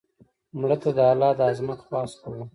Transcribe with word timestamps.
مړه 0.59 0.77
ته 0.81 0.89
د 0.97 0.99
الله 1.11 1.31
ج 1.35 1.37
د 1.37 1.41
عظمت 1.49 1.79
خواست 1.85 2.15
کوو 2.23 2.43